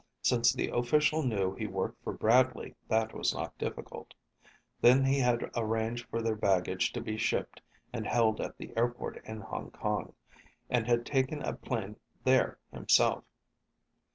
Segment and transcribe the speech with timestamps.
[0.23, 4.15] Since the official knew he worked for Bradley, that was not difficult.
[4.81, 7.61] Then he had arranged for their baggage to be shipped
[7.93, 10.15] and held at the airport in Hong Kong,
[10.71, 13.23] and had taken a plane there himself.